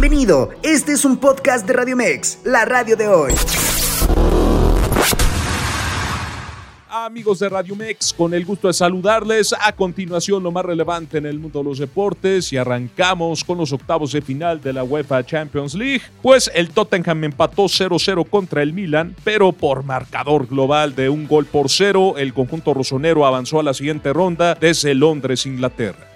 Bienvenido, 0.00 0.50
este 0.62 0.92
es 0.92 1.04
un 1.04 1.16
podcast 1.16 1.66
de 1.66 1.72
Radio 1.72 1.96
Mex, 1.96 2.38
la 2.44 2.64
radio 2.64 2.96
de 2.96 3.08
hoy. 3.08 3.32
Amigos 6.88 7.40
de 7.40 7.48
Radio 7.48 7.74
Mex, 7.74 8.12
con 8.12 8.32
el 8.32 8.44
gusto 8.44 8.68
de 8.68 8.74
saludarles. 8.74 9.52
A 9.60 9.72
continuación, 9.72 10.44
lo 10.44 10.52
más 10.52 10.64
relevante 10.64 11.18
en 11.18 11.26
el 11.26 11.40
mundo 11.40 11.58
de 11.58 11.64
los 11.64 11.80
deportes 11.80 12.52
y 12.52 12.56
arrancamos 12.56 13.42
con 13.42 13.58
los 13.58 13.72
octavos 13.72 14.12
de 14.12 14.22
final 14.22 14.60
de 14.60 14.72
la 14.72 14.84
UEFA 14.84 15.26
Champions 15.26 15.74
League. 15.74 16.02
Pues 16.22 16.48
el 16.54 16.70
Tottenham 16.70 17.24
empató 17.24 17.64
0-0 17.64 18.24
contra 18.30 18.62
el 18.62 18.72
Milan, 18.72 19.16
pero 19.24 19.50
por 19.50 19.82
marcador 19.82 20.46
global 20.46 20.94
de 20.94 21.08
un 21.08 21.26
gol 21.26 21.46
por 21.46 21.70
cero, 21.70 22.14
el 22.18 22.32
conjunto 22.32 22.72
rosonero 22.72 23.26
avanzó 23.26 23.58
a 23.58 23.64
la 23.64 23.74
siguiente 23.74 24.12
ronda 24.12 24.54
desde 24.54 24.94
Londres, 24.94 25.44
Inglaterra. 25.44 26.07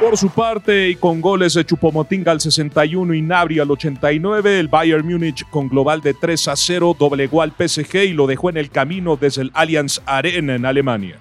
Por 0.00 0.18
su 0.18 0.28
parte, 0.28 0.90
y 0.90 0.96
con 0.96 1.22
goles 1.22 1.54
de 1.54 1.64
Chupomotinga 1.64 2.30
al 2.30 2.40
61 2.40 3.14
y 3.14 3.22
Nabri 3.22 3.60
al 3.60 3.70
89, 3.70 4.60
el 4.60 4.68
Bayern 4.68 5.06
Múnich 5.06 5.48
con 5.48 5.68
global 5.68 6.02
de 6.02 6.12
3 6.12 6.48
a 6.48 6.56
0 6.56 6.94
doblegó 6.98 7.40
al 7.40 7.52
PSG 7.52 8.04
y 8.04 8.12
lo 8.12 8.26
dejó 8.26 8.50
en 8.50 8.58
el 8.58 8.70
camino 8.70 9.16
desde 9.16 9.42
el 9.42 9.50
Allianz 9.54 10.02
Arena 10.04 10.54
en 10.54 10.66
Alemania. 10.66 11.16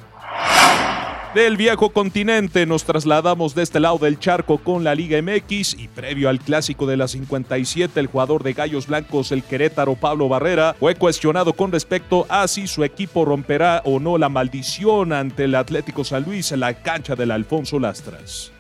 Del 1.33 1.57
viejo 1.57 1.89
continente 1.89 2.65
nos 2.65 2.83
trasladamos 2.85 3.55
de 3.55 3.63
este 3.63 3.79
lado 3.79 3.97
del 3.97 4.19
charco 4.19 4.57
con 4.57 4.83
la 4.83 4.95
Liga 4.95 5.21
MX 5.21 5.73
y 5.73 5.87
previo 5.87 6.29
al 6.29 6.39
clásico 6.39 6.85
de 6.85 6.97
la 6.97 7.07
57 7.07 7.99
el 7.99 8.07
jugador 8.07 8.43
de 8.43 8.53
Gallos 8.53 8.87
Blancos, 8.87 9.31
el 9.31 9.43
Querétaro 9.43 9.95
Pablo 9.95 10.29
Barrera, 10.29 10.75
fue 10.79 10.95
cuestionado 10.95 11.53
con 11.53 11.71
respecto 11.71 12.25
a 12.29 12.47
si 12.47 12.67
su 12.67 12.83
equipo 12.83 13.25
romperá 13.25 13.81
o 13.83 13.99
no 13.99 14.17
la 14.17 14.29
maldición 14.29 15.11
ante 15.11 15.45
el 15.45 15.55
Atlético 15.55 16.03
San 16.03 16.23
Luis 16.23 16.51
en 16.53 16.61
la 16.61 16.73
cancha 16.73 17.15
del 17.15 17.31
Alfonso 17.31 17.79
Lastras. 17.79 18.54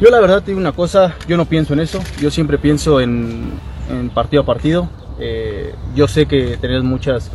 Yo 0.00 0.10
la 0.10 0.18
verdad 0.20 0.42
te 0.42 0.50
digo 0.50 0.60
una 0.60 0.72
cosa, 0.72 1.14
yo 1.28 1.36
no 1.36 1.44
pienso 1.44 1.72
en 1.72 1.80
eso, 1.80 2.02
yo 2.20 2.30
siempre 2.30 2.58
pienso 2.58 3.00
en, 3.00 3.52
partido 4.12 4.42
a 4.42 4.46
partido. 4.46 4.88
Eh, 5.20 5.72
yo 5.94 6.08
sé 6.08 6.26
que 6.26 6.56
tenés 6.56 6.82
muchas, 6.82 7.30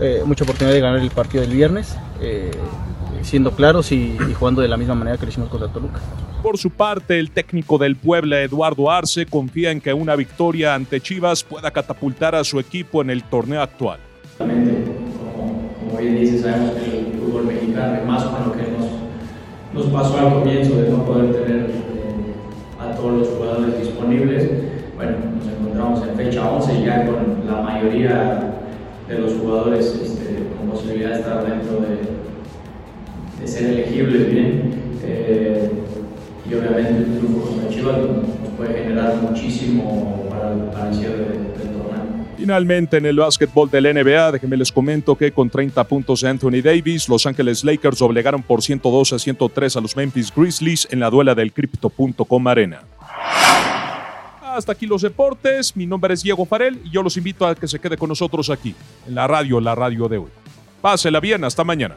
eh, 0.00 0.22
mucha 0.26 0.42
oportunidad 0.42 0.74
de 0.74 0.80
ganar 0.80 0.98
el 0.98 1.10
partido 1.10 1.42
del 1.42 1.52
viernes, 1.52 1.96
eh, 2.20 2.50
siendo 3.22 3.52
claros 3.52 3.92
y, 3.92 4.18
jugando 4.36 4.62
de 4.62 4.68
la 4.68 4.76
misma 4.76 4.96
manera 4.96 5.16
que 5.16 5.26
lo 5.26 5.30
hicimos 5.30 5.48
contra 5.48 5.68
Toluca. 5.68 6.00
Por 6.42 6.58
su 6.58 6.70
parte, 6.70 7.20
el 7.20 7.30
técnico 7.30 7.78
del 7.78 7.94
Puebla, 7.94 8.40
Eduardo 8.40 8.90
Arce, 8.90 9.24
confía 9.26 9.70
en 9.70 9.80
que 9.80 9.94
una 9.94 10.16
victoria 10.16 10.74
ante 10.74 11.00
Chivas 11.00 11.44
pueda 11.44 11.70
catapultar 11.70 12.34
a 12.34 12.42
su 12.42 12.58
equipo 12.58 13.00
en 13.00 13.10
el 13.10 13.22
torneo 13.22 13.62
actual. 13.62 14.00
Como, 14.38 14.50
como 15.78 15.98
bien 15.98 16.20
dice, 16.20 16.40
sabemos 16.40 16.72
que 16.72 16.98
el 16.98 17.12
fútbol 17.20 17.44
mexicano, 17.44 18.04
más 18.04 18.24
con 18.24 18.48
lo 18.48 18.52
que 18.54 18.62
nos, 18.72 19.84
nos 19.86 19.92
pasó 19.92 20.18
al 20.18 20.34
comienzo 20.34 20.74
de 20.74 20.90
no 20.90 21.04
poder 21.04 21.32
tener 21.32 21.91
todos 23.02 23.18
los 23.18 23.28
jugadores 23.30 23.80
disponibles. 23.80 24.48
Bueno, 24.96 25.16
nos 25.36 25.48
encontramos 25.48 26.08
en 26.08 26.14
fecha 26.14 26.48
11 26.48 26.84
ya 26.84 27.06
con 27.06 27.46
la 27.46 27.60
mayoría 27.60 28.54
de 29.08 29.18
los 29.18 29.32
jugadores 29.34 30.00
este, 30.00 30.46
con 30.56 30.70
posibilidad 30.70 31.10
de 31.10 31.16
estar 31.16 31.44
dentro 31.44 31.80
de, 31.80 33.46
ser 33.46 33.70
elegibles 33.70 34.30
bien. 34.30 34.72
Eh, 35.04 35.68
y 36.48 36.54
obviamente 36.54 36.90
el 36.90 37.18
grupo 37.18 37.46
como 37.46 37.68
Chivas 37.68 37.98
nos 37.98 38.50
puede 38.56 38.84
generar 38.84 39.16
muchísimo 39.16 40.26
para, 40.30 40.54
para 40.70 40.88
el 40.90 40.94
cierre 40.94 41.16
del 41.18 41.70
torneo. 41.72 42.21
Finalmente, 42.36 42.96
en 42.96 43.06
el 43.06 43.16
básquetbol 43.16 43.70
del 43.70 43.84
NBA, 43.84 44.32
déjenme 44.32 44.56
les 44.56 44.72
comento 44.72 45.16
que 45.16 45.32
con 45.32 45.48
30 45.48 45.84
puntos 45.84 46.22
de 46.22 46.28
Anthony 46.28 46.62
Davis, 46.62 47.08
Los 47.08 47.26
Ángeles 47.26 47.62
Lakers 47.62 48.02
obligaron 48.02 48.42
por 48.42 48.62
102 48.62 49.12
a 49.12 49.18
103 49.18 49.76
a 49.76 49.80
los 49.80 49.96
Memphis 49.96 50.32
Grizzlies 50.34 50.88
en 50.90 51.00
la 51.00 51.10
duela 51.10 51.34
del 51.34 51.52
Crypto.com 51.52 52.48
Arena. 52.48 52.82
Hasta 54.42 54.72
aquí 54.72 54.86
los 54.86 55.02
deportes. 55.02 55.76
Mi 55.76 55.86
nombre 55.86 56.14
es 56.14 56.22
Diego 56.22 56.44
Farel 56.44 56.80
y 56.84 56.90
yo 56.90 57.02
los 57.02 57.16
invito 57.16 57.46
a 57.46 57.54
que 57.54 57.68
se 57.68 57.78
quede 57.78 57.96
con 57.96 58.08
nosotros 58.08 58.50
aquí, 58.50 58.74
en 59.06 59.14
la 59.14 59.26
radio, 59.26 59.60
la 59.60 59.74
radio 59.74 60.08
de 60.08 60.18
hoy. 60.18 60.30
Pásela 60.80 61.20
bien, 61.20 61.44
hasta 61.44 61.64
mañana. 61.64 61.96